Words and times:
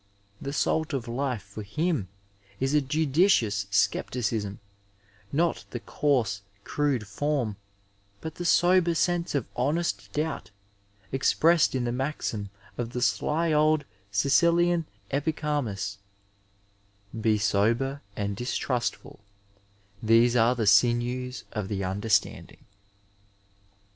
The 0.41 0.51
salt 0.51 0.93
of 0.93 1.05
Ufe 1.05 1.41
for 1.41 1.61
him 1.61 2.07
is 2.59 2.73
a 2.73 2.81
judicious 2.81 3.67
scepticism, 3.69 4.59
not 5.31 5.63
the 5.69 5.79
coarse, 5.79 6.41
crude 6.63 7.05
form, 7.05 7.55
but 8.19 8.33
the 8.33 8.43
sober 8.43 8.95
sense 8.95 9.35
of 9.35 9.45
honest 9.55 10.11
doubt 10.11 10.49
expressed 11.11 11.75
in 11.75 11.83
the 11.83 11.91
maxim 11.91 12.49
of 12.79 12.93
the 12.93 13.01
sly 13.03 13.53
old 13.53 13.85
Sicilian 14.11 14.87
Epi 15.11 15.33
charmus, 15.33 15.99
'^ 17.17 17.21
Be 17.21 17.37
sober 17.37 18.01
and 18.15 18.35
distrustfol; 18.35 19.19
these 20.01 20.35
are 20.35 20.55
the 20.55 20.65
sinews 20.65 21.43
of 21.51 21.67
the 21.67 21.83
understanding." 21.83 22.65